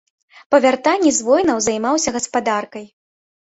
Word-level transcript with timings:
Па 0.55 0.59
вяртанні 0.63 1.11
з 1.19 1.27
войнаў 1.29 1.61
займаўся 1.67 2.17
гаспадаркай. 2.19 2.91